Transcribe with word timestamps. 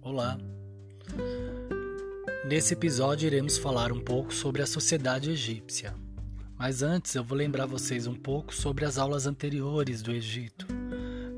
Olá. 0.00 0.38
Nesse 2.44 2.74
episódio 2.74 3.26
iremos 3.26 3.58
falar 3.58 3.90
um 3.90 3.98
pouco 3.98 4.32
sobre 4.32 4.62
a 4.62 4.66
sociedade 4.66 5.32
egípcia. 5.32 5.96
Mas 6.56 6.80
antes 6.80 7.16
eu 7.16 7.24
vou 7.24 7.36
lembrar 7.36 7.66
vocês 7.66 8.06
um 8.06 8.14
pouco 8.14 8.54
sobre 8.54 8.84
as 8.84 8.98
aulas 8.98 9.26
anteriores 9.26 10.00
do 10.00 10.12
Egito. 10.12 10.61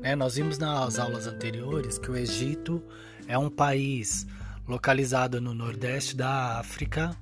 Né? 0.05 0.15
Nós 0.15 0.35
vimos 0.35 0.59
nas 0.59 0.99
aulas 0.99 1.25
anteriores 1.25 1.97
que 1.97 2.11
o 2.11 2.15
Egito 2.15 2.81
é 3.27 3.35
um 3.35 3.49
país 3.49 4.27
localizado 4.67 5.41
no 5.41 5.51
nordeste 5.51 6.15
da 6.15 6.59
África 6.59 7.17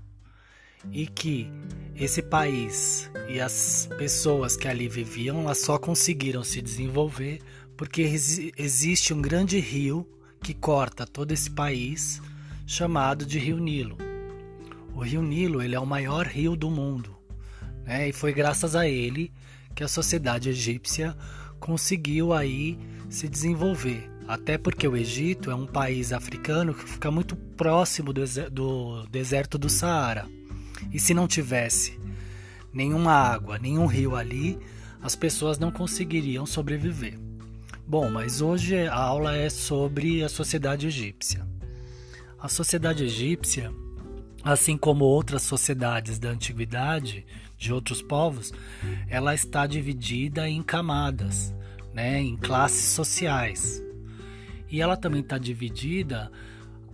e 0.91 1.07
que 1.07 1.49
esse 1.95 2.21
país 2.21 3.09
e 3.29 3.39
as 3.39 3.87
pessoas 3.97 4.57
que 4.57 4.67
ali 4.67 4.89
viviam 4.89 5.43
elas 5.43 5.59
só 5.59 5.77
conseguiram 5.79 6.43
se 6.43 6.61
desenvolver 6.61 7.39
porque 7.77 8.01
existe 8.01 9.13
um 9.13 9.21
grande 9.21 9.61
rio 9.61 10.05
que 10.41 10.53
corta 10.53 11.07
todo 11.07 11.31
esse 11.31 11.49
país, 11.49 12.21
chamado 12.67 13.25
de 13.25 13.39
Rio 13.39 13.59
Nilo. 13.59 13.97
O 14.93 14.99
Rio 14.99 15.21
Nilo 15.21 15.61
ele 15.61 15.73
é 15.73 15.79
o 15.79 15.85
maior 15.85 16.27
rio 16.27 16.53
do 16.53 16.69
mundo, 16.69 17.15
né? 17.85 18.09
e 18.09 18.13
foi 18.13 18.33
graças 18.33 18.75
a 18.75 18.85
ele 18.85 19.31
que 19.73 19.85
a 19.85 19.87
sociedade 19.87 20.49
egípcia 20.49 21.15
conseguiu 21.63 22.33
aí 22.33 22.77
se 23.09 23.29
desenvolver. 23.29 24.11
Até 24.27 24.57
porque 24.57 24.85
o 24.85 24.97
Egito 24.97 25.49
é 25.49 25.55
um 25.55 25.65
país 25.65 26.11
africano 26.11 26.73
que 26.73 26.83
fica 26.83 27.09
muito 27.09 27.37
próximo 27.37 28.11
do, 28.11 29.07
deserto 29.07 29.57
do 29.57 29.69
Saara. 29.69 30.27
E 30.91 30.99
se 30.99 31.13
não 31.13 31.25
tivesse 31.25 31.97
nenhuma 32.73 33.13
água, 33.13 33.57
nenhum 33.57 33.85
rio 33.85 34.13
ali, 34.13 34.59
as 35.01 35.15
pessoas 35.15 35.57
não 35.57 35.71
conseguiriam 35.71 36.45
sobreviver. 36.45 37.17
Bom, 37.87 38.09
mas 38.09 38.41
hoje 38.41 38.85
a 38.85 38.95
aula 38.95 39.33
é 39.33 39.49
sobre 39.49 40.21
a 40.21 40.27
sociedade 40.27 40.87
egípcia. 40.87 41.47
A 42.39 42.49
sociedade 42.49 43.05
egípcia, 43.05 43.71
assim 44.43 44.77
como 44.77 45.05
outras 45.05 45.43
sociedades 45.43 46.19
da 46.19 46.29
antiguidade 46.29 47.25
de 47.57 47.71
outros 47.71 48.01
povos, 48.01 48.53
ela 49.07 49.33
está 49.33 49.65
dividida 49.65 50.49
em 50.49 50.61
camadas, 50.61 51.53
né, 51.93 52.19
em 52.19 52.35
classes 52.35 52.85
sociais. 52.89 53.81
E 54.69 54.81
ela 54.81 54.97
também 54.97 55.21
está 55.21 55.37
dividida 55.37 56.31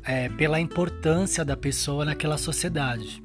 é, 0.03 0.29
pela 0.29 0.59
importância 0.59 1.43
da 1.43 1.57
pessoa 1.57 2.05
naquela 2.05 2.37
sociedade. 2.37 3.23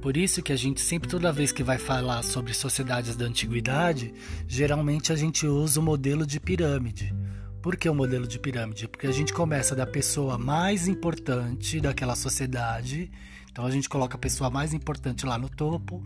Por 0.00 0.16
isso 0.16 0.42
que 0.42 0.52
a 0.52 0.56
gente 0.56 0.80
sempre, 0.80 1.08
toda 1.08 1.32
vez 1.32 1.50
que 1.50 1.62
vai 1.62 1.78
falar 1.78 2.22
sobre 2.22 2.52
sociedades 2.52 3.16
da 3.16 3.24
antiguidade, 3.24 4.12
geralmente 4.46 5.12
a 5.12 5.16
gente 5.16 5.46
usa 5.46 5.80
o 5.80 5.82
modelo 5.82 6.26
de 6.26 6.38
pirâmide. 6.38 7.14
Por 7.62 7.76
que 7.76 7.88
o 7.88 7.94
modelo 7.94 8.26
de 8.26 8.38
pirâmide? 8.38 8.86
Porque 8.86 9.06
a 9.06 9.12
gente 9.12 9.32
começa 9.32 9.74
da 9.74 9.86
pessoa 9.86 10.36
mais 10.36 10.86
importante 10.86 11.80
daquela 11.80 12.14
sociedade, 12.14 13.10
então 13.54 13.64
a 13.64 13.70
gente 13.70 13.88
coloca 13.88 14.16
a 14.16 14.18
pessoa 14.18 14.50
mais 14.50 14.74
importante 14.74 15.24
lá 15.24 15.38
no 15.38 15.48
topo 15.48 16.02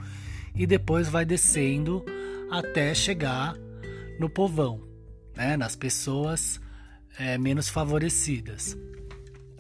e 0.55 0.67
depois 0.67 1.09
vai 1.09 1.25
descendo 1.25 2.05
até 2.51 2.95
chegar 2.95 3.57
no 4.21 4.29
povão, 4.29 4.87
né? 5.35 5.57
nas 5.57 5.75
pessoas 5.75 6.61
é, 7.19 7.39
menos 7.39 7.71
favorecidas. 7.71 8.77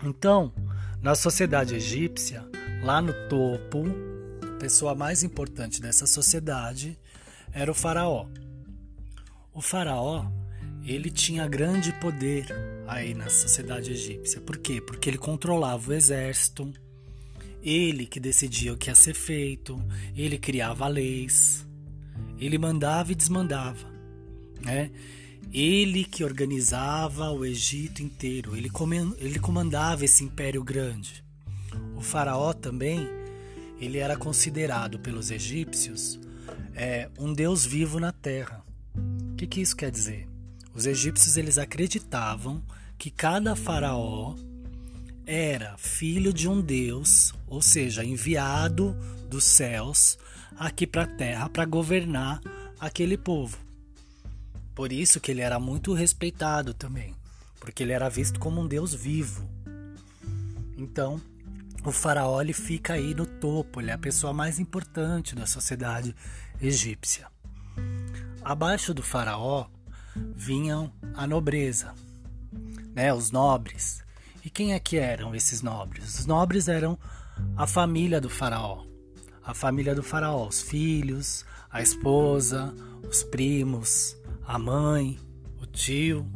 Então, 0.04 0.52
na 1.00 1.14
sociedade 1.14 1.76
egípcia, 1.76 2.46
lá 2.82 3.00
no 3.00 3.14
topo, 3.26 3.86
pessoa 4.60 4.94
mais 4.94 5.22
importante 5.22 5.80
dessa 5.80 6.06
sociedade 6.06 6.98
era 7.52 7.70
o 7.70 7.74
faraó. 7.74 8.26
O 9.54 9.62
faraó, 9.62 10.26
ele 10.84 11.10
tinha 11.10 11.48
grande 11.48 11.90
poder 11.94 12.54
aí 12.86 13.14
na 13.14 13.30
sociedade 13.30 13.92
egípcia. 13.92 14.42
Por 14.42 14.58
quê? 14.58 14.78
Porque 14.78 15.08
ele 15.08 15.16
controlava 15.16 15.90
o 15.90 15.94
exército, 15.94 16.70
ele 17.68 18.06
que 18.06 18.18
decidia 18.18 18.72
o 18.72 18.76
que 18.76 18.88
ia 18.90 18.94
ser 18.94 19.14
feito, 19.14 19.82
ele 20.16 20.38
criava 20.38 20.88
leis, 20.88 21.66
ele 22.38 22.58
mandava 22.58 23.12
e 23.12 23.14
desmandava, 23.14 23.86
né? 24.62 24.90
Ele 25.52 26.04
que 26.04 26.24
organizava 26.24 27.30
o 27.30 27.44
Egito 27.44 28.02
inteiro, 28.02 28.56
ele, 28.56 28.70
ele 29.18 29.38
comandava 29.38 30.04
esse 30.04 30.22
império 30.22 30.62
grande. 30.62 31.24
O 31.96 32.00
faraó 32.00 32.52
também 32.52 33.08
ele 33.80 33.98
era 33.98 34.16
considerado 34.16 34.98
pelos 34.98 35.30
egípcios 35.30 36.18
é, 36.74 37.08
um 37.18 37.32
deus 37.32 37.64
vivo 37.64 37.98
na 37.98 38.12
terra. 38.12 38.62
O 39.32 39.36
que, 39.36 39.46
que 39.46 39.60
isso 39.60 39.76
quer 39.76 39.90
dizer? 39.90 40.28
Os 40.74 40.86
egípcios 40.86 41.36
eles 41.36 41.58
acreditavam 41.58 42.62
que 42.98 43.10
cada 43.10 43.56
faraó 43.56 44.34
era 45.30 45.76
filho 45.76 46.32
de 46.32 46.48
um 46.48 46.58
deus, 46.58 47.34
ou 47.46 47.60
seja, 47.60 48.02
enviado 48.02 48.96
dos 49.28 49.44
céus 49.44 50.18
aqui 50.56 50.86
para 50.86 51.02
a 51.02 51.06
terra 51.06 51.50
para 51.50 51.66
governar 51.66 52.40
aquele 52.80 53.18
povo. 53.18 53.58
Por 54.74 54.90
isso 54.90 55.20
que 55.20 55.30
ele 55.30 55.42
era 55.42 55.60
muito 55.60 55.92
respeitado 55.92 56.72
também, 56.72 57.14
porque 57.60 57.82
ele 57.82 57.92
era 57.92 58.08
visto 58.08 58.40
como 58.40 58.62
um 58.62 58.66
deus 58.66 58.94
vivo. 58.94 59.46
Então, 60.78 61.20
o 61.84 61.92
faraó 61.92 62.40
ele 62.40 62.54
fica 62.54 62.94
aí 62.94 63.12
no 63.12 63.26
topo, 63.26 63.82
ele 63.82 63.90
é 63.90 63.94
a 63.94 63.98
pessoa 63.98 64.32
mais 64.32 64.58
importante 64.58 65.34
da 65.34 65.46
sociedade 65.46 66.16
egípcia. 66.58 67.26
Abaixo 68.42 68.94
do 68.94 69.02
faraó 69.02 69.66
vinham 70.34 70.90
a 71.14 71.26
nobreza, 71.26 71.94
né, 72.94 73.12
os 73.12 73.30
nobres. 73.30 74.07
E 74.48 74.50
quem 74.50 74.72
é 74.72 74.80
que 74.80 74.96
eram 74.96 75.34
esses 75.34 75.60
nobres? 75.60 76.20
Os 76.20 76.24
nobres 76.24 76.68
eram 76.68 76.98
a 77.54 77.66
família 77.66 78.18
do 78.18 78.30
faraó. 78.30 78.82
A 79.44 79.52
família 79.52 79.94
do 79.94 80.02
faraó, 80.02 80.48
os 80.48 80.62
filhos, 80.62 81.44
a 81.70 81.82
esposa, 81.82 82.74
os 83.06 83.22
primos, 83.22 84.16
a 84.46 84.58
mãe, 84.58 85.18
o 85.60 85.66
tio, 85.66 86.26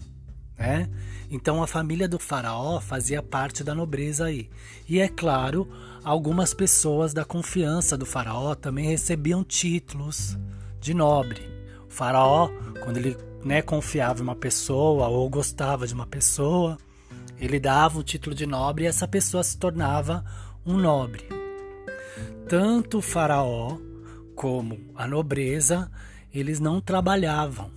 né? 0.58 0.90
Então 1.30 1.62
a 1.62 1.66
família 1.66 2.06
do 2.06 2.18
faraó 2.18 2.82
fazia 2.82 3.22
parte 3.22 3.64
da 3.64 3.74
nobreza 3.74 4.26
aí. 4.26 4.50
E 4.86 5.00
é 5.00 5.08
claro, 5.08 5.66
algumas 6.04 6.52
pessoas 6.52 7.14
da 7.14 7.24
confiança 7.24 7.96
do 7.96 8.04
faraó 8.04 8.54
também 8.54 8.84
recebiam 8.84 9.42
títulos 9.42 10.36
de 10.78 10.92
nobre. 10.92 11.48
O 11.88 11.90
faraó, 11.90 12.50
quando 12.84 12.98
ele 12.98 13.16
né, 13.42 13.62
confiava 13.62 14.20
em 14.20 14.22
uma 14.22 14.36
pessoa 14.36 15.08
ou 15.08 15.30
gostava 15.30 15.86
de 15.86 15.94
uma 15.94 16.06
pessoa, 16.06 16.76
ele 17.42 17.58
dava 17.58 17.98
o 17.98 18.04
título 18.04 18.36
de 18.36 18.46
nobre 18.46 18.84
e 18.84 18.86
essa 18.86 19.08
pessoa 19.08 19.42
se 19.42 19.58
tornava 19.58 20.24
um 20.64 20.76
nobre. 20.76 21.26
Tanto 22.48 22.98
o 22.98 23.02
faraó 23.02 23.78
como 24.36 24.78
a 24.94 25.08
nobreza, 25.08 25.90
eles 26.32 26.60
não 26.60 26.80
trabalhavam. 26.80 27.68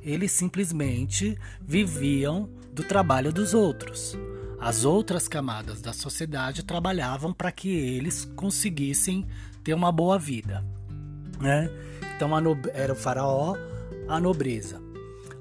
Eles 0.00 0.30
simplesmente 0.30 1.36
viviam 1.60 2.48
do 2.72 2.84
trabalho 2.84 3.32
dos 3.32 3.54
outros. 3.54 4.16
As 4.60 4.84
outras 4.84 5.26
camadas 5.26 5.82
da 5.82 5.92
sociedade 5.92 6.62
trabalhavam 6.62 7.32
para 7.32 7.50
que 7.50 7.68
eles 7.68 8.24
conseguissem 8.36 9.26
ter 9.64 9.74
uma 9.74 9.90
boa 9.90 10.16
vida. 10.16 10.64
Né? 11.40 11.68
Então 12.14 12.30
era 12.72 12.92
o 12.92 12.96
faraó, 12.96 13.56
a 14.06 14.20
nobreza. 14.20 14.80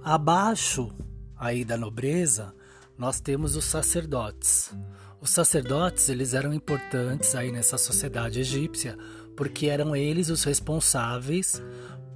Abaixo 0.04 0.92
aí 1.38 1.64
da 1.64 1.78
nobreza, 1.78 2.55
nós 2.98 3.20
temos 3.20 3.56
os 3.56 3.66
sacerdotes. 3.66 4.74
Os 5.20 5.30
sacerdotes 5.30 6.10
eles 6.10 6.34
eram 6.34 6.54
importantes 6.54 7.36
aí 7.36 7.52
nessa 7.52 7.78
sociedade 7.78 8.40
egípcia 8.40 8.98
porque 9.36 9.68
eram 9.68 9.96
eles 9.96 10.30
os 10.30 10.44
responsáveis 10.44 11.62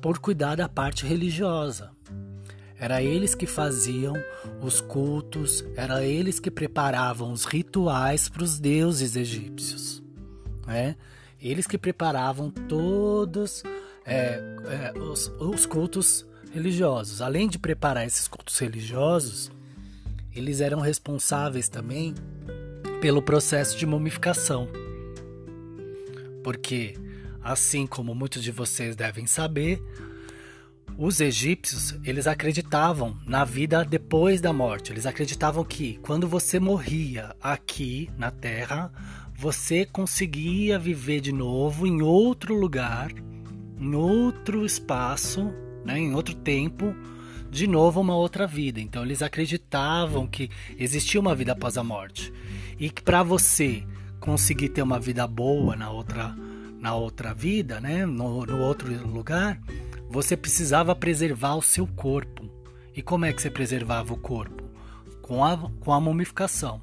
por 0.02 0.20
cuidar 0.20 0.56
da 0.56 0.70
parte 0.70 1.06
religiosa. 1.06 1.92
Era 2.78 3.04
eles 3.04 3.36
que 3.36 3.46
faziam 3.46 4.14
os 4.62 4.80
cultos, 4.80 5.66
era 5.76 6.02
eles 6.04 6.40
que 6.40 6.50
preparavam 6.50 7.34
os 7.34 7.44
rituais 7.44 8.30
para 8.30 8.44
os 8.44 8.58
deuses 8.58 9.18
egípcios. 9.18 10.02
Né? 10.66 10.96
Eles 11.42 11.68
que 11.68 11.78
preparavam 11.78 12.50
todos 12.50 13.64
é, 14.06 14.40
é, 14.96 14.98
os, 14.98 15.28
os 15.40 15.66
cultos 15.66 16.26
religiosos. 16.54 17.22
Além 17.22 17.50
de 17.50 17.60
preparar 17.60 18.08
esses 18.08 18.30
cultos 18.30 18.58
religiosos, 18.58 19.52
eles 20.36 20.62
eram 20.62 20.80
responsáveis 20.80 21.70
também 21.70 22.14
pelo 23.02 23.22
processo 23.22 23.78
de 23.78 23.86
mumificação. 23.86 24.68
Porque, 26.44 26.96
assim 27.42 27.86
como 27.88 28.16
muitos 28.16 28.44
de 28.44 28.52
vocês 28.52 28.96
devem 28.96 29.26
saber, 29.26 29.82
Os 31.02 31.22
egípcios, 31.22 31.96
eles 32.04 32.28
acreditavam 32.28 33.16
na 33.26 33.46
vida 33.46 33.86
depois 33.86 34.42
da 34.42 34.52
morte. 34.52 34.92
Eles 34.92 35.06
acreditavam 35.06 35.64
que 35.64 35.98
quando 36.02 36.28
você 36.28 36.60
morria 36.60 37.34
aqui 37.42 38.10
na 38.18 38.30
Terra, 38.30 38.92
você 39.34 39.86
conseguia 39.86 40.78
viver 40.78 41.22
de 41.22 41.32
novo 41.32 41.88
em 41.88 42.02
outro 42.02 42.54
lugar, 42.54 43.12
em 43.80 43.96
outro 43.96 44.66
espaço, 44.66 45.54
né, 45.86 45.98
em 45.98 46.14
outro 46.14 46.36
tempo, 46.36 46.94
de 47.50 47.68
novo 47.68 48.02
uma 48.02 48.16
outra 48.16 48.46
vida. 48.46 48.80
Então 48.80 49.04
eles 49.04 49.22
acreditavam 49.22 50.28
que 50.28 50.50
existia 50.78 51.20
uma 51.20 51.36
vida 51.36 51.54
após 51.54 51.78
a 51.78 51.84
morte 51.84 52.32
e 52.80 52.90
que 52.90 53.02
para 53.02 53.24
você 53.24 53.84
conseguir 54.20 54.70
ter 54.70 54.82
uma 54.82 55.00
vida 55.00 55.26
boa 55.28 55.76
na 55.76 55.90
outra 55.90 56.36
na 56.80 56.96
outra 56.96 57.34
vida, 57.34 57.82
né, 57.82 58.06
no, 58.06 58.46
no 58.46 58.60
outro 58.60 58.90
lugar, 59.06 59.60
você 60.10 60.38
precisava 60.38 60.96
preservar 60.96 61.56
o 61.56 61.62
seu 61.62 61.86
corpo. 61.86 62.50
E 62.96 63.02
como 63.02 63.26
é 63.26 63.34
que 63.34 63.42
você 63.42 63.50
preservava 63.50 64.14
o 64.14 64.18
corpo? 64.18 64.64
Com 65.22 65.44
a, 65.44 65.58
com 65.82 65.92
a 65.92 66.00
mumificação. 66.00 66.80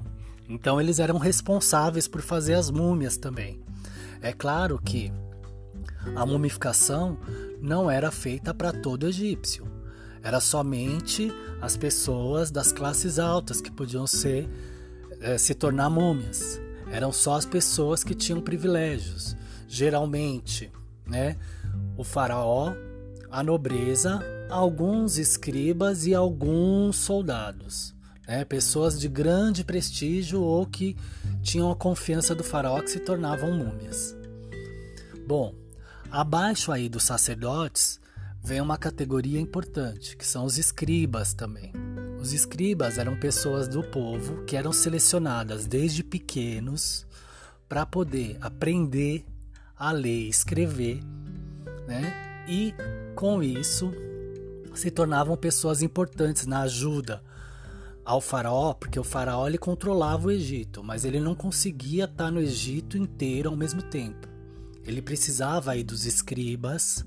Então 0.47 0.79
eles 0.79 0.99
eram 0.99 1.17
responsáveis 1.17 2.07
por 2.07 2.21
fazer 2.21 2.53
as 2.53 2.69
múmias 2.69 3.17
também. 3.17 3.59
É 4.21 4.31
claro 4.31 4.79
que 4.83 5.11
a 6.15 6.25
mumificação 6.25 7.17
não 7.61 7.89
era 7.89 8.11
feita 8.11 8.53
para 8.53 8.71
todo 8.71 9.07
egípcio. 9.07 9.65
Era 10.23 10.39
somente 10.39 11.31
as 11.61 11.77
pessoas 11.77 12.51
das 12.51 12.71
classes 12.71 13.19
altas 13.19 13.61
que 13.61 13.71
podiam 13.71 14.05
ser 14.05 14.49
é, 15.21 15.37
se 15.37 15.53
tornar 15.53 15.89
múmias. 15.89 16.59
Eram 16.91 17.11
só 17.11 17.35
as 17.35 17.45
pessoas 17.45 18.03
que 18.03 18.15
tinham 18.15 18.41
privilégios. 18.41 19.35
Geralmente, 19.67 20.71
né, 21.05 21.37
o 21.97 22.03
faraó 22.03 22.73
a 23.29 23.43
nobreza, 23.43 24.19
alguns 24.49 25.17
escribas 25.17 26.05
e 26.05 26.15
alguns 26.15 26.95
soldados, 26.95 27.93
né? 28.27 28.45
pessoas 28.45 28.99
de 28.99 29.07
grande 29.07 29.63
prestígio 29.63 30.41
ou 30.41 30.65
que 30.65 30.95
tinham 31.41 31.69
a 31.69 31.75
confiança 31.75 32.33
do 32.33 32.43
faraó 32.43 32.81
que 32.81 32.89
se 32.89 32.99
tornavam 32.99 33.51
múmias. 33.51 34.15
Bom, 35.27 35.53
abaixo 36.09 36.71
aí 36.71 36.87
dos 36.87 37.03
sacerdotes 37.03 37.99
vem 38.47 38.61
uma 38.61 38.77
categoria 38.77 39.41
importante, 39.41 40.15
que 40.15 40.25
são 40.25 40.45
os 40.45 40.57
escribas 40.57 41.33
também. 41.33 41.73
Os 42.17 42.31
escribas 42.31 42.97
eram 42.97 43.19
pessoas 43.19 43.67
do 43.67 43.83
povo 43.83 44.45
que 44.45 44.55
eram 44.55 44.71
selecionadas 44.71 45.67
desde 45.67 46.01
pequenos 46.01 47.05
para 47.67 47.85
poder 47.85 48.37
aprender 48.39 49.25
a 49.75 49.91
ler 49.91 50.27
e 50.27 50.29
escrever, 50.29 51.03
né? 51.89 52.45
E 52.47 52.73
com 53.17 53.43
isso, 53.43 53.91
se 54.73 54.89
tornavam 54.91 55.35
pessoas 55.35 55.81
importantes 55.81 56.45
na 56.45 56.61
ajuda 56.61 57.21
ao 58.05 58.21
faraó, 58.21 58.73
porque 58.73 58.97
o 58.97 59.03
faraó 59.03 59.45
ele 59.45 59.57
controlava 59.57 60.29
o 60.29 60.31
Egito, 60.31 60.81
mas 60.81 61.03
ele 61.03 61.19
não 61.19 61.35
conseguia 61.35 62.05
estar 62.05 62.31
no 62.31 62.39
Egito 62.39 62.97
inteiro 62.97 63.49
ao 63.49 63.57
mesmo 63.57 63.81
tempo. 63.81 64.25
Ele 64.85 65.01
precisava 65.01 65.71
aí 65.71 65.83
dos 65.83 66.05
escribas, 66.05 67.05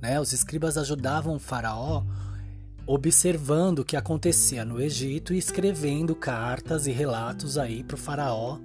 né? 0.00 0.20
Os 0.20 0.32
escribas 0.32 0.76
ajudavam 0.76 1.36
o 1.36 1.38
faraó 1.38 2.02
observando 2.86 3.80
o 3.80 3.84
que 3.84 3.96
acontecia 3.96 4.64
no 4.64 4.80
Egito 4.80 5.32
e 5.32 5.38
escrevendo 5.38 6.14
cartas 6.14 6.86
e 6.86 6.90
relatos 6.90 7.56
aí 7.56 7.84
para 7.84 7.94
o 7.94 7.98
faraó 7.98 8.58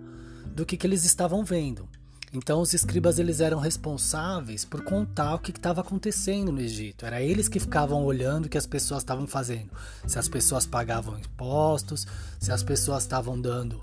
do 0.48 0.66
que, 0.66 0.78
que 0.78 0.88
eles 0.88 1.04
estavam 1.06 1.44
vendo. 1.44 1.88
Então 2.34 2.60
os 2.60 2.74
escribas 2.74 3.20
eles 3.20 3.40
eram 3.40 3.60
responsáveis 3.60 4.66
por 4.66 4.84
contar 4.84 5.36
o 5.36 5.40
que 5.40 5.52
estava 5.52 5.82
acontecendo 5.82 6.52
no 6.52 6.60
Egito. 6.60 7.06
Era 7.06 7.22
eles 7.22 7.48
que 7.48 7.60
ficavam 7.60 8.04
olhando 8.04 8.46
o 8.46 8.50
que 8.50 8.58
as 8.58 8.66
pessoas 8.66 9.04
estavam 9.04 9.28
fazendo. 9.28 9.70
Se 10.08 10.18
as 10.18 10.28
pessoas 10.28 10.66
pagavam 10.66 11.20
impostos, 11.20 12.08
se 12.40 12.52
as 12.52 12.64
pessoas 12.64 13.04
estavam 13.04 13.40
dando 13.40 13.82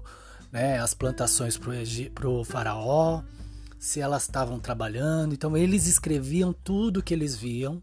né, 0.51 0.79
as 0.81 0.93
plantações 0.93 1.57
para 1.57 2.29
o 2.29 2.45
faraó, 2.45 3.23
se 3.82 4.00
elas 4.00 4.23
estavam 4.23 4.61
trabalhando. 4.61 5.34
Então 5.34 5.56
eles 5.56 5.88
escreviam 5.88 6.52
tudo 6.52 7.02
que 7.02 7.12
eles 7.12 7.34
viam 7.34 7.82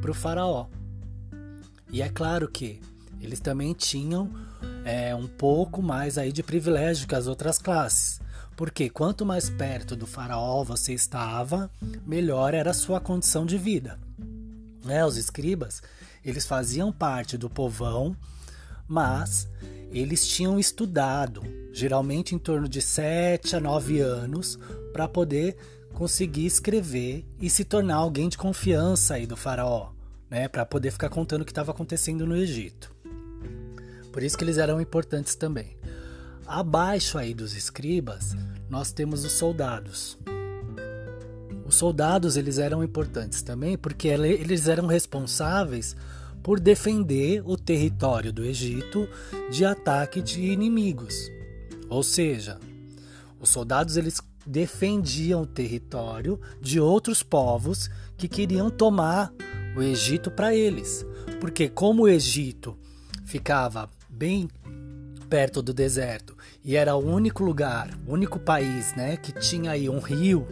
para 0.00 0.10
o 0.10 0.14
faraó. 0.14 0.68
E 1.92 2.00
é 2.00 2.08
claro 2.08 2.48
que 2.48 2.80
eles 3.20 3.40
também 3.40 3.74
tinham 3.74 4.32
é, 4.86 5.14
um 5.14 5.26
pouco 5.26 5.82
mais 5.82 6.16
aí 6.16 6.32
de 6.32 6.42
privilégio 6.42 7.06
que 7.06 7.14
as 7.14 7.26
outras 7.26 7.58
classes. 7.58 8.22
Porque 8.56 8.88
quanto 8.88 9.26
mais 9.26 9.50
perto 9.50 9.94
do 9.94 10.06
faraó 10.06 10.64
você 10.64 10.94
estava, 10.94 11.70
melhor 12.06 12.54
era 12.54 12.70
a 12.70 12.74
sua 12.74 12.98
condição 12.98 13.44
de 13.44 13.58
vida. 13.58 13.98
Né? 14.82 15.04
Os 15.04 15.18
escribas, 15.18 15.82
eles 16.24 16.46
faziam 16.46 16.90
parte 16.90 17.36
do 17.36 17.50
povão, 17.50 18.16
mas 18.88 19.46
eles 20.00 20.26
tinham 20.26 20.58
estudado, 20.58 21.42
geralmente 21.72 22.34
em 22.34 22.38
torno 22.38 22.68
de 22.68 22.82
7 22.82 23.56
a 23.56 23.60
9 23.60 24.00
anos, 24.00 24.58
para 24.92 25.06
poder 25.06 25.56
conseguir 25.92 26.46
escrever 26.46 27.24
e 27.40 27.48
se 27.48 27.64
tornar 27.64 27.96
alguém 27.96 28.28
de 28.28 28.36
confiança 28.36 29.14
aí 29.14 29.26
do 29.26 29.36
faraó, 29.36 29.92
né, 30.28 30.48
para 30.48 30.66
poder 30.66 30.90
ficar 30.90 31.08
contando 31.08 31.42
o 31.42 31.44
que 31.44 31.52
estava 31.52 31.70
acontecendo 31.70 32.26
no 32.26 32.36
Egito. 32.36 32.94
Por 34.12 34.22
isso 34.22 34.36
que 34.36 34.44
eles 34.44 34.58
eram 34.58 34.80
importantes 34.80 35.34
também. 35.34 35.76
Abaixo 36.46 37.16
aí 37.16 37.32
dos 37.32 37.56
escribas, 37.56 38.36
nós 38.68 38.92
temos 38.92 39.24
os 39.24 39.32
soldados. 39.32 40.18
Os 41.64 41.76
soldados 41.76 42.36
eles 42.36 42.58
eram 42.58 42.84
importantes 42.84 43.42
também 43.42 43.78
porque 43.78 44.08
eles 44.08 44.68
eram 44.68 44.86
responsáveis 44.86 45.96
por 46.44 46.60
defender 46.60 47.42
o 47.46 47.56
território 47.56 48.30
do 48.30 48.44
Egito 48.44 49.08
de 49.50 49.64
ataque 49.64 50.20
de 50.20 50.42
inimigos. 50.42 51.32
Ou 51.88 52.02
seja, 52.02 52.60
os 53.40 53.48
soldados 53.48 53.96
eles 53.96 54.20
defendiam 54.46 55.40
o 55.40 55.46
território 55.46 56.38
de 56.60 56.78
outros 56.78 57.22
povos 57.22 57.88
que 58.18 58.28
queriam 58.28 58.68
tomar 58.68 59.32
o 59.74 59.80
Egito 59.80 60.30
para 60.30 60.54
eles. 60.54 61.04
Porque 61.40 61.66
como 61.66 62.02
o 62.02 62.08
Egito 62.08 62.76
ficava 63.24 63.88
bem 64.06 64.46
perto 65.30 65.62
do 65.62 65.72
deserto 65.72 66.36
e 66.62 66.76
era 66.76 66.94
o 66.94 66.98
único 66.98 67.42
lugar, 67.42 67.98
o 68.06 68.12
único 68.12 68.38
país, 68.38 68.94
né, 68.94 69.16
que 69.16 69.32
tinha 69.32 69.70
aí 69.70 69.88
um 69.88 69.98
rio 69.98 70.46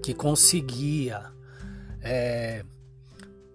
que 0.00 0.14
conseguia 0.14 1.24
é, 2.00 2.64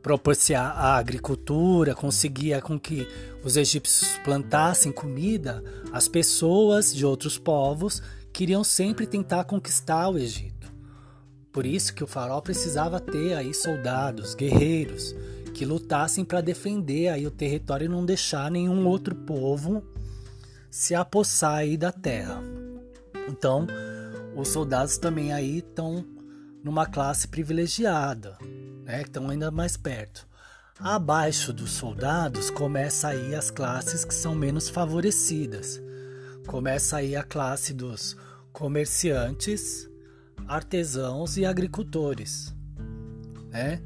propiciar 0.02 0.78
a 0.78 0.96
agricultura, 0.96 1.94
conseguia 1.94 2.62
com 2.62 2.80
que 2.80 3.08
os 3.44 3.58
egípcios 3.58 4.18
plantassem 4.24 4.92
comida, 4.92 5.64
as 5.92 6.08
pessoas 6.08 6.94
de 6.94 7.06
outros 7.06 7.38
povos 7.38 8.02
queriam 8.32 8.64
sempre 8.64 9.06
tentar 9.06 9.44
conquistar 9.44 10.10
o 10.10 10.18
Egito. 10.18 10.72
Por 11.52 11.66
isso 11.66 11.94
que 11.94 12.04
o 12.04 12.08
faraó 12.08 12.40
precisava 12.42 13.00
ter 13.00 13.34
aí 13.34 13.54
soldados, 13.54 14.36
guerreiros, 14.36 15.16
que 15.54 15.66
lutassem 15.66 16.24
para 16.24 16.42
defender 16.42 17.10
aí 17.10 17.26
o 17.26 17.32
território 17.32 17.86
e 17.86 17.90
não 17.90 18.06
deixar 18.06 18.50
nenhum 18.50 18.88
outro 18.88 19.16
povo 19.16 19.84
se 20.70 20.94
apossar 20.94 21.56
aí 21.56 21.76
da 21.76 21.92
terra. 21.92 22.42
Então, 23.28 23.68
os 24.36 24.48
soldados 24.48 24.98
também 24.98 25.34
aí 25.34 25.58
estão 25.58 26.06
numa 26.64 26.86
classe 26.86 27.28
privilegiada, 27.28 28.38
né? 28.84 29.02
Estão 29.02 29.30
ainda 29.30 29.50
mais 29.52 29.78
perto. 29.78 30.28
Abaixo 30.80 31.52
dos 31.52 31.72
soldados 31.72 32.50
começa 32.50 33.10
aí 33.10 33.36
as 33.36 33.52
classes 33.52 34.06
que 34.06 34.14
são 34.14 34.34
menos 34.34 34.70
favorecidas. 34.70 35.82
Começa 36.48 36.98
aí 36.98 37.16
a 37.16 37.24
classe 37.24 37.74
dos 37.74 38.16
comerciantes, 38.54 39.90
artesãos 40.48 41.38
e 41.38 41.46
agricultores, 41.46 42.56
né? 43.50 43.82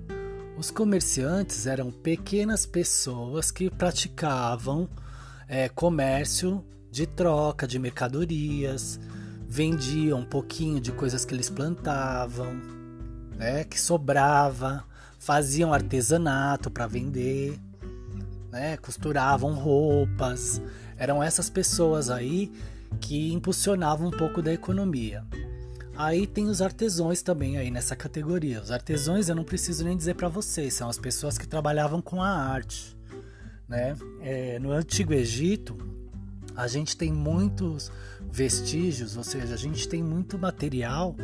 Os 0.58 0.70
comerciantes 0.70 1.66
eram 1.66 1.92
pequenas 1.92 2.66
pessoas 2.66 3.50
que 3.50 3.72
praticavam 3.72 4.88
é, 5.48 5.68
comércio 5.68 6.64
de 6.92 7.08
troca 7.08 7.68
de 7.68 7.80
mercadorias, 7.80 9.00
vendiam 9.54 10.22
um 10.22 10.26
pouquinho 10.26 10.82
de 10.82 10.92
coisas 10.92 11.24
que 11.24 11.32
eles 11.32 11.48
plantavam, 11.48 12.60
né, 13.38 13.64
que 13.64 13.80
sobrava, 13.80 14.84
faziam 15.20 15.72
artesanato 15.72 16.72
para 16.72 16.88
vender, 16.88 17.60
né, 18.52 18.78
costuravam 18.78 19.54
roupas. 19.54 20.60
Eram 20.98 21.22
essas 21.22 21.52
pessoas 21.52 22.10
aí 22.10 22.52
que 23.00 23.32
impulsionavam 23.32 24.08
um 24.08 24.12
pouco 24.12 24.42
da 24.42 24.52
economia. 24.52 25.24
Aí 25.96 26.26
tem 26.26 26.48
os 26.48 26.60
artesãos 26.60 27.22
também 27.22 27.56
aí 27.56 27.70
nessa 27.70 27.96
categoria. 27.96 28.60
Os 28.60 28.72
artesãos 28.72 29.30
eu 29.30 29.36
não 29.36 29.44
preciso 29.44 29.84
nem 29.84 29.96
dizer 29.96 30.16
para 30.16 30.30
vocês, 30.30 30.74
são 30.74 30.90
as 30.90 30.98
pessoas 30.98 31.38
que 31.38 31.48
trabalhavam 31.48 32.02
com 32.02 32.24
a 32.24 32.28
arte. 32.28 32.98
Né? 33.70 33.96
É, 34.20 34.58
no 34.58 34.72
Antigo 34.72 35.14
Egito, 35.14 36.03
a 36.56 36.68
gente 36.68 36.96
tem 36.96 37.12
muitos 37.12 37.92
vestígios, 38.32 39.18
ou 39.18 39.24
seja, 39.24 39.54
a 39.54 39.58
gente 39.58 39.88
tem 39.88 40.04
muito 40.04 40.38
material 40.38 41.16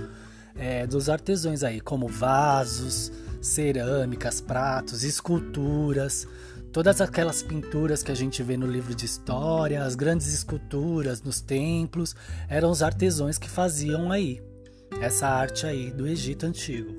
é, 0.56 0.86
dos 0.86 1.10
artesãos 1.10 1.64
aí, 1.64 1.80
como 1.80 2.08
vasos, 2.08 3.12
cerâmicas, 3.42 4.42
pratos, 4.42 5.04
esculturas, 5.04 6.28
todas 6.72 7.02
aquelas 7.02 7.42
pinturas 7.42 8.04
que 8.04 8.12
a 8.12 8.16
gente 8.16 8.44
vê 8.44 8.58
no 8.58 8.68
livro 8.68 8.94
de 8.94 9.06
história, 9.06 9.84
as 9.84 9.96
grandes 9.96 10.34
esculturas 10.34 11.22
nos 11.22 11.42
templos, 11.42 12.16
eram 12.48 12.70
os 12.70 12.84
artesãos 12.84 13.38
que 13.38 13.50
faziam 13.50 14.12
aí 14.12 14.42
essa 15.02 15.28
arte 15.28 15.66
aí 15.66 15.92
do 15.92 16.08
Egito 16.08 16.46
antigo, 16.46 16.92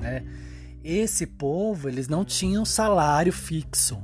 né? 0.00 0.24
Esse 0.82 1.26
povo, 1.26 1.88
eles 1.88 2.08
não 2.08 2.26
tinham 2.26 2.62
salário 2.62 3.32
fixo, 3.32 3.98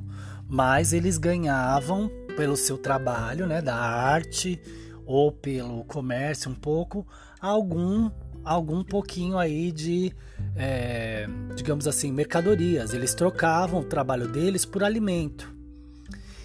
mas 0.49 0.95
eles 0.95 1.19
ganhavam 1.19 2.11
pelo 2.41 2.57
seu 2.57 2.79
trabalho, 2.79 3.47
né, 3.47 3.61
da 3.61 3.77
arte 3.77 4.59
ou 5.05 5.31
pelo 5.31 5.85
comércio 5.85 6.51
um 6.51 6.55
pouco, 6.55 7.07
algum 7.39 8.11
algum 8.43 8.83
pouquinho 8.83 9.37
aí 9.37 9.71
de, 9.71 10.11
é, 10.57 11.27
digamos 11.55 11.87
assim, 11.87 12.11
mercadorias. 12.11 12.95
Eles 12.95 13.13
trocavam 13.13 13.81
o 13.81 13.85
trabalho 13.85 14.27
deles 14.27 14.65
por 14.65 14.83
alimento. 14.83 15.55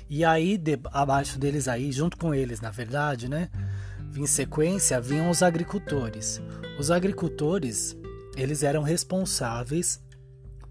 E 0.10 0.26
aí, 0.26 0.58
de, 0.58 0.78
abaixo 0.92 1.40
deles 1.40 1.66
aí, 1.66 1.94
junto 1.94 2.18
com 2.18 2.36
eles, 2.36 2.60
na 2.60 2.72
verdade, 2.72 3.30
né? 3.30 3.50
Em 4.18 4.28
sequência, 4.28 5.00
vinham 5.00 5.30
os 5.30 5.42
agricultores. 5.42 6.42
Os 6.78 6.92
agricultores, 6.92 7.96
eles 8.36 8.64
eram 8.64 8.84
responsáveis 8.84 10.04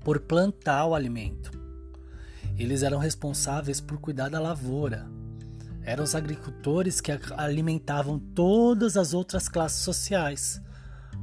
por 0.00 0.20
plantar 0.20 0.84
o 0.84 0.94
alimento. 0.94 1.50
Eles 2.56 2.82
eram 2.82 2.98
responsáveis 2.98 3.80
por 3.80 3.98
cuidar 3.98 4.28
da 4.28 4.38
lavoura. 4.38 5.13
Eram 5.84 6.02
os 6.02 6.14
agricultores 6.14 7.00
que 7.00 7.12
alimentavam 7.36 8.18
todas 8.18 8.96
as 8.96 9.12
outras 9.12 9.48
classes 9.48 9.82
sociais. 9.82 10.60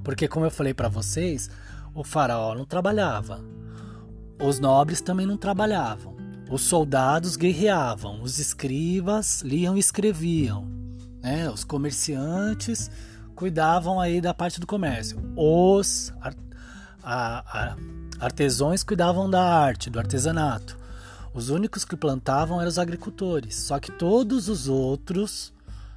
Porque, 0.03 0.27
como 0.27 0.45
eu 0.45 0.51
falei 0.51 0.73
para 0.73 0.87
vocês, 0.87 1.49
o 1.93 2.03
faraó 2.03 2.55
não 2.55 2.65
trabalhava, 2.65 3.43
os 4.41 4.59
nobres 4.59 5.01
também 5.01 5.25
não 5.25 5.37
trabalhavam, 5.37 6.15
os 6.49 6.61
soldados 6.61 7.35
guerreavam, 7.35 8.21
os 8.21 8.39
escribas 8.39 9.41
liam 9.41 9.75
e 9.75 9.79
escreviam, 9.79 10.67
né? 11.21 11.49
os 11.49 11.63
comerciantes 11.63 12.89
cuidavam 13.35 13.99
aí 13.99 14.21
da 14.21 14.33
parte 14.33 14.59
do 14.59 14.67
comércio, 14.67 15.19
os 15.35 16.13
a, 16.21 16.33
a, 17.03 17.75
artesãos 18.19 18.83
cuidavam 18.83 19.29
da 19.29 19.43
arte, 19.43 19.89
do 19.89 19.99
artesanato. 19.99 20.80
Os 21.33 21.49
únicos 21.49 21.85
que 21.85 21.95
plantavam 21.95 22.59
eram 22.59 22.69
os 22.69 22.79
agricultores, 22.79 23.55
só 23.55 23.79
que 23.79 23.91
todos 23.91 24.49
os 24.49 24.67
outros 24.67 25.53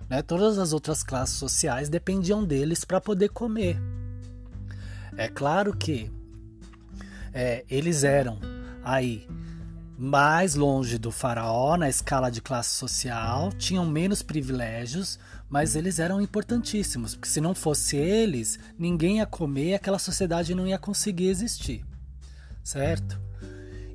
né? 0.08 0.22
Todas 0.22 0.58
as 0.58 0.72
outras 0.72 1.02
classes 1.02 1.36
sociais 1.36 1.88
dependiam 1.88 2.44
deles 2.44 2.84
para 2.84 3.00
poder 3.00 3.30
comer. 3.30 3.80
É 5.16 5.28
claro 5.28 5.76
que 5.76 6.10
é, 7.32 7.64
eles 7.70 8.04
eram 8.04 8.38
aí 8.82 9.26
mais 9.96 10.56
longe 10.56 10.98
do 10.98 11.12
faraó 11.12 11.76
na 11.76 11.88
escala 11.88 12.30
de 12.30 12.40
classe 12.40 12.70
social, 12.70 13.52
tinham 13.52 13.86
menos 13.86 14.22
privilégios, 14.22 15.20
mas 15.48 15.76
eles 15.76 16.00
eram 16.00 16.20
importantíssimos, 16.20 17.14
porque 17.14 17.28
se 17.28 17.40
não 17.40 17.54
fosse 17.54 17.96
eles, 17.96 18.58
ninguém 18.76 19.18
ia 19.18 19.26
comer, 19.26 19.74
aquela 19.74 20.00
sociedade 20.00 20.54
não 20.54 20.66
ia 20.66 20.78
conseguir 20.78 21.28
existir, 21.28 21.84
certo? 22.64 23.23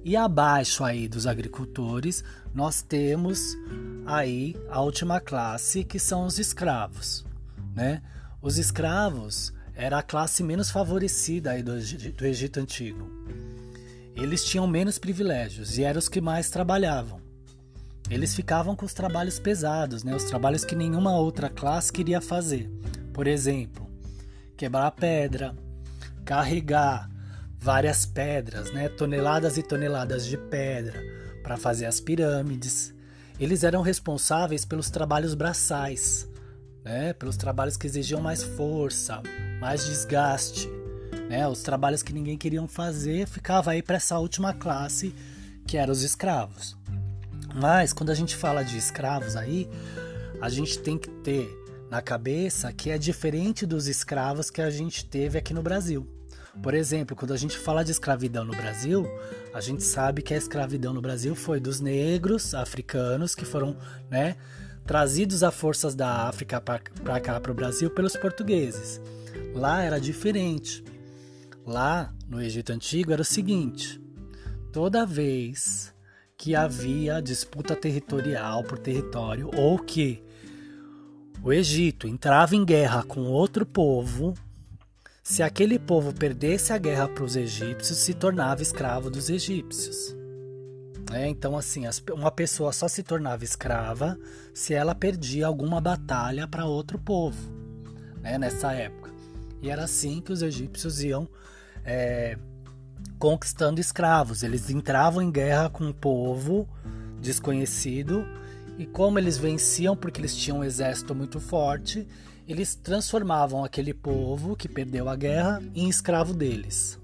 E 0.03 0.15
abaixo 0.15 0.83
aí 0.83 1.07
dos 1.07 1.27
agricultores, 1.27 2.23
nós 2.53 2.81
temos 2.81 3.57
aí 4.05 4.55
a 4.69 4.81
última 4.81 5.19
classe, 5.19 5.83
que 5.83 5.99
são 5.99 6.25
os 6.25 6.39
escravos, 6.39 7.25
né? 7.75 8.01
Os 8.41 8.57
escravos 8.57 9.53
era 9.75 9.99
a 9.99 10.03
classe 10.03 10.41
menos 10.43 10.69
favorecida 10.69 11.51
aí 11.51 11.63
do, 11.63 11.73
do 12.13 12.25
Egito 12.25 12.59
Antigo. 12.59 13.09
Eles 14.15 14.43
tinham 14.43 14.67
menos 14.67 14.97
privilégios 14.97 15.77
e 15.77 15.83
eram 15.83 15.99
os 15.99 16.09
que 16.09 16.19
mais 16.19 16.49
trabalhavam. 16.49 17.21
Eles 18.09 18.35
ficavam 18.35 18.75
com 18.75 18.85
os 18.85 18.93
trabalhos 18.93 19.37
pesados, 19.37 20.03
né? 20.03 20.15
Os 20.15 20.23
trabalhos 20.23 20.65
que 20.65 20.75
nenhuma 20.75 21.15
outra 21.15 21.49
classe 21.49 21.93
queria 21.93 22.19
fazer. 22.19 22.69
Por 23.13 23.27
exemplo, 23.27 23.87
quebrar 24.57 24.91
pedra, 24.91 25.55
carregar, 26.25 27.09
várias 27.59 28.05
pedras, 28.05 28.71
né? 28.71 28.87
toneladas 28.87 29.57
e 29.57 29.63
toneladas 29.63 30.25
de 30.25 30.37
pedra 30.37 31.03
para 31.43 31.57
fazer 31.57 31.85
as 31.85 31.99
pirâmides. 31.99 32.93
Eles 33.39 33.63
eram 33.63 33.81
responsáveis 33.81 34.63
pelos 34.65 34.89
trabalhos 34.89 35.33
braçais, 35.33 36.27
né? 36.83 37.13
pelos 37.13 37.35
trabalhos 37.35 37.75
que 37.75 37.85
exigiam 37.85 38.21
mais 38.21 38.43
força, 38.43 39.21
mais 39.59 39.85
desgaste. 39.85 40.69
Né? 41.29 41.47
Os 41.47 41.61
trabalhos 41.61 42.01
que 42.01 42.13
ninguém 42.13 42.37
queria 42.37 42.65
fazer 42.67 43.27
ficava 43.27 43.71
aí 43.71 43.83
para 43.83 43.97
essa 43.97 44.17
última 44.17 44.53
classe, 44.53 45.13
que 45.67 45.77
eram 45.77 45.91
os 45.91 46.01
escravos. 46.01 46.77
Mas 47.53 47.91
quando 47.91 48.09
a 48.09 48.15
gente 48.15 48.35
fala 48.35 48.63
de 48.63 48.77
escravos 48.77 49.35
aí, 49.35 49.69
a 50.41 50.49
gente 50.49 50.79
tem 50.79 50.97
que 50.97 51.09
ter 51.09 51.49
na 51.89 52.01
cabeça 52.01 52.71
que 52.71 52.89
é 52.89 52.97
diferente 52.97 53.65
dos 53.65 53.87
escravos 53.87 54.49
que 54.49 54.61
a 54.61 54.69
gente 54.69 55.03
teve 55.05 55.37
aqui 55.37 55.53
no 55.53 55.61
Brasil. 55.61 56.07
Por 56.61 56.73
exemplo, 56.73 57.15
quando 57.15 57.33
a 57.33 57.37
gente 57.37 57.57
fala 57.57 57.83
de 57.83 57.91
escravidão 57.91 58.43
no 58.43 58.51
Brasil, 58.51 59.07
a 59.53 59.61
gente 59.61 59.83
sabe 59.83 60.21
que 60.21 60.33
a 60.33 60.37
escravidão 60.37 60.93
no 60.93 61.01
Brasil 61.01 61.33
foi 61.35 61.59
dos 61.59 61.79
negros 61.79 62.53
africanos 62.53 63.33
que 63.33 63.45
foram, 63.45 63.77
né, 64.09 64.35
trazidos 64.85 65.41
a 65.41 65.51
forças 65.51 65.95
da 65.95 66.27
África 66.27 66.59
para 66.59 67.19
cá 67.21 67.39
para 67.39 67.51
o 67.51 67.55
Brasil 67.55 67.89
pelos 67.89 68.17
portugueses. 68.17 68.99
Lá 69.53 69.81
era 69.83 69.99
diferente. 69.99 70.83
Lá 71.65 72.13
no 72.27 72.41
Egito 72.41 72.73
Antigo 72.73 73.13
era 73.13 73.21
o 73.21 73.25
seguinte: 73.25 74.01
toda 74.73 75.05
vez 75.05 75.93
que 76.35 76.55
havia 76.55 77.21
disputa 77.21 77.75
territorial 77.75 78.63
por 78.63 78.79
território 78.79 79.49
ou 79.55 79.77
que 79.79 80.23
o 81.41 81.53
Egito 81.53 82.07
entrava 82.07 82.55
em 82.55 82.65
guerra 82.65 83.03
com 83.03 83.21
outro 83.21 83.65
povo, 83.65 84.33
se 85.29 85.43
aquele 85.43 85.77
povo 85.77 86.11
perdesse 86.11 86.73
a 86.73 86.77
guerra 86.79 87.07
para 87.07 87.23
os 87.23 87.35
egípcios, 87.35 87.99
se 87.99 88.15
tornava 88.15 88.63
escravo 88.63 89.11
dos 89.11 89.29
egípcios. 89.29 90.17
É, 91.13 91.27
então, 91.27 91.55
assim, 91.55 91.83
uma 92.11 92.31
pessoa 92.31 92.73
só 92.73 92.87
se 92.87 93.03
tornava 93.03 93.43
escrava 93.43 94.17
se 94.55 94.73
ela 94.73 94.95
perdia 94.95 95.45
alguma 95.45 95.79
batalha 95.79 96.47
para 96.47 96.65
outro 96.65 96.97
povo, 96.97 97.37
né, 98.23 98.39
nessa 98.39 98.73
época. 98.73 99.11
E 99.61 99.69
era 99.69 99.83
assim 99.83 100.19
que 100.19 100.33
os 100.33 100.41
egípcios 100.41 101.03
iam 101.03 101.29
é, 101.85 102.35
conquistando 103.19 103.79
escravos. 103.79 104.41
Eles 104.41 104.67
entravam 104.71 105.21
em 105.21 105.29
guerra 105.29 105.69
com 105.69 105.83
um 105.83 105.93
povo 105.93 106.67
desconhecido 107.21 108.25
e 108.79 108.85
como 108.87 109.19
eles 109.19 109.37
venciam 109.37 109.95
porque 109.95 110.19
eles 110.19 110.35
tinham 110.35 110.59
um 110.59 110.63
exército 110.63 111.13
muito 111.13 111.39
forte, 111.39 112.07
eles 112.49 112.73
transformavam 112.73 113.63
aquele 113.63 113.93
povo 113.93 114.55
que 114.55 114.67
perdeu 114.67 115.07
a 115.07 115.15
guerra 115.15 115.61
em 115.75 115.87
escravo 115.87 116.33
deles. 116.33 116.99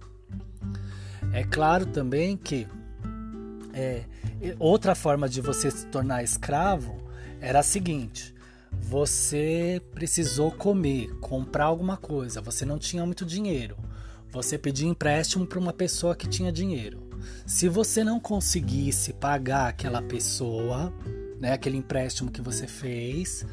É 1.32 1.44
claro 1.44 1.86
também 1.86 2.36
que 2.36 2.68
é, 3.72 4.06
outra 4.58 4.96
forma 4.96 5.30
de 5.30 5.42
você 5.42 5.70
se 5.70 5.86
tornar 5.86 6.24
escravo 6.24 6.98
era 7.40 7.60
a 7.60 7.64
seguinte: 7.64 8.34
você 8.72 9.80
precisou 9.94 10.52
comer, 10.52 11.14
comprar 11.20 11.66
alguma 11.66 11.96
coisa, 11.96 12.42
você 12.42 12.66
não 12.66 12.80
tinha 12.80 13.06
muito 13.06 13.24
dinheiro, 13.24 13.78
você 14.32 14.58
pedia 14.58 14.88
empréstimo 14.88 15.46
para 15.46 15.60
uma 15.60 15.74
pessoa 15.74 16.16
que 16.16 16.28
tinha 16.28 16.52
dinheiro. 16.52 17.04
Se 17.46 17.70
você 17.70 18.04
não 18.04 18.20
conseguisse 18.20 19.14
pagar 19.14 19.68
aquela 19.68 20.02
pessoa, 20.02 20.92
né, 21.40 21.54
aquele 21.54 21.78
empréstimo 21.78 22.32
que 22.32 22.42
você 22.42 22.66
fez, 22.66 23.46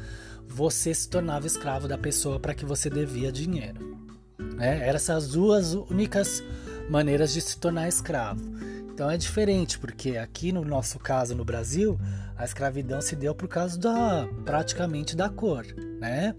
você 0.53 0.93
se 0.93 1.09
tornava 1.09 1.47
escravo 1.47 1.87
da 1.87 1.97
pessoa 1.97 2.39
para 2.39 2.53
que 2.53 2.63
você 2.63 2.87
devia 2.87 3.31
dinheiro. 3.31 3.97
Né? 4.37 4.87
Eram 4.87 4.95
essas 4.95 5.29
duas 5.29 5.73
únicas 5.73 6.43
maneiras 6.89 7.33
de 7.33 7.41
se 7.41 7.57
tornar 7.57 7.87
escravo. 7.87 8.41
Então 8.93 9.09
é 9.09 9.17
diferente, 9.17 9.79
porque 9.79 10.17
aqui 10.17 10.51
no 10.51 10.63
nosso 10.63 10.99
caso 10.99 11.33
no 11.33 11.43
Brasil, 11.43 11.99
a 12.37 12.45
escravidão 12.45 13.01
se 13.01 13.15
deu 13.15 13.33
por 13.33 13.47
causa 13.47 13.79
da 13.79 14.27
praticamente 14.45 15.15
da 15.15 15.27
cor, 15.27 15.65
né? 15.99 16.35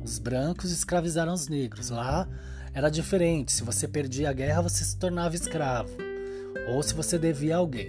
Os 0.00 0.20
brancos 0.20 0.70
escravizaram 0.70 1.32
os 1.34 1.48
negros. 1.48 1.90
Lá 1.90 2.28
era 2.72 2.88
diferente. 2.88 3.50
Se 3.50 3.64
você 3.64 3.88
perdia 3.88 4.30
a 4.30 4.32
guerra, 4.32 4.62
você 4.62 4.84
se 4.84 4.96
tornava 4.96 5.34
escravo, 5.34 5.90
ou 6.72 6.80
se 6.84 6.94
você 6.94 7.18
devia 7.18 7.56
a 7.56 7.58
alguém. 7.58 7.88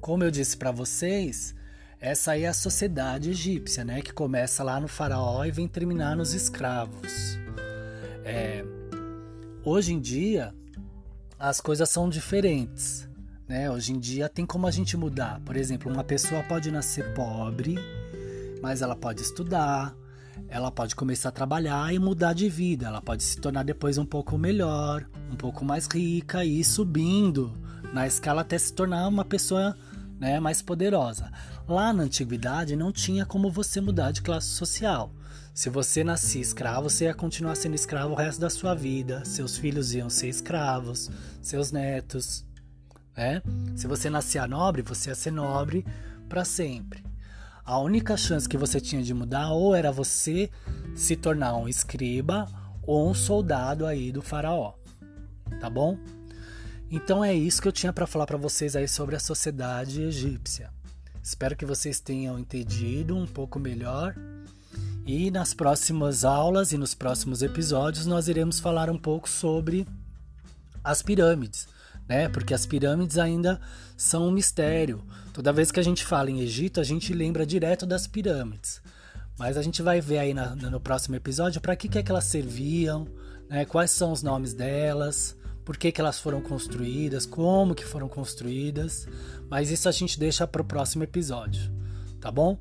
Como 0.00 0.24
eu 0.24 0.30
disse 0.30 0.56
para 0.56 0.70
vocês, 0.70 1.54
essa 2.00 2.32
aí 2.32 2.44
é 2.44 2.48
a 2.48 2.52
sociedade 2.52 3.30
egípcia, 3.30 3.84
né? 3.84 4.00
Que 4.00 4.12
começa 4.12 4.62
lá 4.62 4.78
no 4.80 4.88
faraó 4.88 5.44
e 5.44 5.50
vem 5.50 5.66
terminar 5.66 6.16
nos 6.16 6.32
escravos. 6.32 7.38
É, 8.24 8.64
hoje 9.64 9.94
em 9.94 10.00
dia, 10.00 10.54
as 11.38 11.60
coisas 11.60 11.88
são 11.88 12.08
diferentes. 12.08 13.08
Né? 13.48 13.70
Hoje 13.70 13.92
em 13.92 13.98
dia 13.98 14.28
tem 14.28 14.44
como 14.44 14.66
a 14.66 14.70
gente 14.70 14.96
mudar. 14.96 15.40
Por 15.40 15.56
exemplo, 15.56 15.90
uma 15.90 16.04
pessoa 16.04 16.42
pode 16.42 16.70
nascer 16.70 17.14
pobre, 17.14 17.76
mas 18.62 18.82
ela 18.82 18.94
pode 18.94 19.22
estudar, 19.22 19.96
ela 20.48 20.70
pode 20.70 20.94
começar 20.94 21.30
a 21.30 21.32
trabalhar 21.32 21.92
e 21.92 21.98
mudar 21.98 22.32
de 22.32 22.48
vida. 22.48 22.86
Ela 22.86 23.00
pode 23.00 23.22
se 23.22 23.40
tornar 23.40 23.64
depois 23.64 23.98
um 23.98 24.04
pouco 24.04 24.36
melhor, 24.38 25.08
um 25.32 25.36
pouco 25.36 25.64
mais 25.64 25.86
rica 25.86 26.44
e 26.44 26.60
ir 26.60 26.64
subindo 26.64 27.52
na 27.92 28.06
escala 28.06 28.42
até 28.42 28.58
se 28.58 28.72
tornar 28.72 29.08
uma 29.08 29.24
pessoa 29.24 29.74
né, 30.20 30.38
mais 30.38 30.60
poderosa. 30.60 31.32
Lá 31.68 31.92
na 31.92 32.04
antiguidade 32.04 32.74
não 32.74 32.90
tinha 32.90 33.26
como 33.26 33.50
você 33.50 33.78
mudar 33.78 34.10
de 34.10 34.22
classe 34.22 34.48
social. 34.48 35.12
Se 35.52 35.68
você 35.68 36.02
nascia 36.02 36.40
escravo, 36.40 36.88
você 36.88 37.04
ia 37.04 37.12
continuar 37.12 37.56
sendo 37.56 37.74
escravo 37.74 38.14
o 38.14 38.16
resto 38.16 38.40
da 38.40 38.48
sua 38.48 38.74
vida. 38.74 39.22
Seus 39.26 39.58
filhos 39.58 39.92
iam 39.92 40.08
ser 40.08 40.28
escravos, 40.28 41.10
seus 41.42 41.70
netos. 41.70 42.42
Né? 43.14 43.42
Se 43.76 43.86
você 43.86 44.08
nascia 44.08 44.46
nobre, 44.46 44.80
você 44.80 45.10
ia 45.10 45.14
ser 45.14 45.30
nobre 45.30 45.84
para 46.26 46.42
sempre. 46.42 47.04
A 47.66 47.78
única 47.78 48.16
chance 48.16 48.48
que 48.48 48.56
você 48.56 48.80
tinha 48.80 49.02
de 49.02 49.12
mudar 49.12 49.50
ou 49.50 49.74
era 49.74 49.92
você 49.92 50.50
se 50.96 51.16
tornar 51.16 51.54
um 51.54 51.68
escriba 51.68 52.46
ou 52.82 53.10
um 53.10 53.12
soldado 53.12 53.84
aí 53.84 54.10
do 54.10 54.22
faraó. 54.22 54.72
Tá 55.60 55.68
bom? 55.68 55.98
Então 56.90 57.22
é 57.22 57.34
isso 57.34 57.60
que 57.60 57.68
eu 57.68 57.72
tinha 57.72 57.92
para 57.92 58.06
falar 58.06 58.24
para 58.24 58.38
vocês 58.38 58.74
aí 58.74 58.88
sobre 58.88 59.16
a 59.16 59.20
sociedade 59.20 60.00
egípcia. 60.00 60.77
Espero 61.28 61.54
que 61.54 61.66
vocês 61.66 62.00
tenham 62.00 62.38
entendido 62.38 63.14
um 63.14 63.26
pouco 63.26 63.60
melhor. 63.60 64.16
E 65.04 65.30
nas 65.30 65.52
próximas 65.52 66.24
aulas 66.24 66.72
e 66.72 66.78
nos 66.78 66.94
próximos 66.94 67.42
episódios 67.42 68.06
nós 68.06 68.28
iremos 68.28 68.58
falar 68.58 68.88
um 68.88 68.96
pouco 68.96 69.28
sobre 69.28 69.86
as 70.82 71.02
pirâmides, 71.02 71.68
né? 72.08 72.30
Porque 72.30 72.54
as 72.54 72.64
pirâmides 72.64 73.18
ainda 73.18 73.60
são 73.94 74.26
um 74.26 74.30
mistério. 74.30 75.04
Toda 75.34 75.52
vez 75.52 75.70
que 75.70 75.78
a 75.78 75.82
gente 75.82 76.02
fala 76.02 76.30
em 76.30 76.40
Egito, 76.40 76.80
a 76.80 76.84
gente 76.84 77.12
lembra 77.12 77.44
direto 77.44 77.84
das 77.84 78.06
pirâmides. 78.06 78.80
Mas 79.38 79.58
a 79.58 79.62
gente 79.62 79.82
vai 79.82 80.00
ver 80.00 80.20
aí 80.20 80.32
na, 80.32 80.56
no 80.56 80.80
próximo 80.80 81.14
episódio 81.14 81.60
para 81.60 81.76
que, 81.76 81.90
que 81.90 81.98
é 81.98 82.02
que 82.02 82.10
elas 82.10 82.24
serviam, 82.24 83.06
né? 83.50 83.66
quais 83.66 83.90
são 83.90 84.12
os 84.12 84.22
nomes 84.22 84.54
delas, 84.54 85.36
por 85.68 85.76
que, 85.76 85.92
que 85.92 86.00
elas 86.00 86.18
foram 86.18 86.40
construídas, 86.40 87.26
como 87.26 87.74
que 87.74 87.84
foram 87.84 88.08
construídas, 88.08 89.06
mas 89.50 89.70
isso 89.70 89.86
a 89.86 89.92
gente 89.92 90.18
deixa 90.18 90.46
para 90.46 90.62
o 90.62 90.64
próximo 90.64 91.04
episódio, 91.04 91.70
tá 92.18 92.30
bom? 92.30 92.56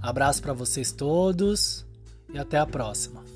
Abraço 0.00 0.40
para 0.40 0.54
vocês 0.54 0.90
todos 0.90 1.84
e 2.32 2.38
até 2.38 2.56
a 2.56 2.64
próxima. 2.64 3.27